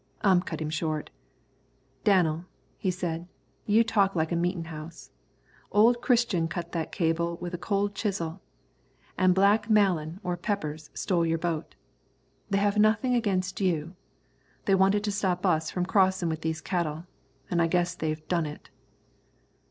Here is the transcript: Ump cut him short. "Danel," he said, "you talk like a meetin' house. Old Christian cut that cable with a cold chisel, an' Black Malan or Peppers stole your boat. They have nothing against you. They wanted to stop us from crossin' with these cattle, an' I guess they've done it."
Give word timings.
Ump 0.23 0.45
cut 0.47 0.59
him 0.59 0.71
short. 0.71 1.11
"Danel," 2.03 2.45
he 2.79 2.89
said, 2.89 3.27
"you 3.67 3.83
talk 3.83 4.15
like 4.15 4.31
a 4.31 4.35
meetin' 4.35 4.63
house. 4.63 5.11
Old 5.71 6.01
Christian 6.01 6.47
cut 6.47 6.71
that 6.71 6.91
cable 6.91 7.37
with 7.39 7.53
a 7.53 7.57
cold 7.59 7.93
chisel, 7.93 8.41
an' 9.15 9.33
Black 9.33 9.69
Malan 9.69 10.19
or 10.23 10.35
Peppers 10.37 10.89
stole 10.95 11.23
your 11.23 11.37
boat. 11.37 11.75
They 12.49 12.57
have 12.57 12.79
nothing 12.79 13.13
against 13.13 13.61
you. 13.61 13.95
They 14.65 14.73
wanted 14.73 15.03
to 15.03 15.11
stop 15.11 15.45
us 15.45 15.69
from 15.69 15.85
crossin' 15.85 16.29
with 16.29 16.41
these 16.41 16.61
cattle, 16.61 17.05
an' 17.51 17.59
I 17.59 17.67
guess 17.67 17.93
they've 17.93 18.27
done 18.27 18.47
it." 18.47 18.71